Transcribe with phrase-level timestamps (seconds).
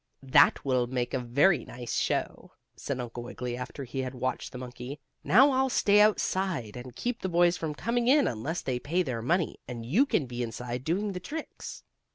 [0.23, 4.57] "That will make a very nice show," said Uncle Wiggily after he had watched the
[4.57, 4.99] monkey.
[5.23, 9.21] "Now I'll stay outside, and keep the boys from coming in unless they pay their
[9.21, 9.59] money.
[9.67, 11.83] And you can be inside, doing the tricks."